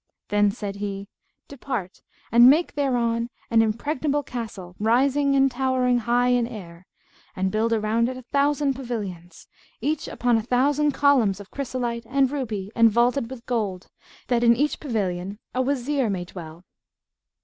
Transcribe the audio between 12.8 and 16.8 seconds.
vaulted with gold, that in each pavilion a Wazir may dwell."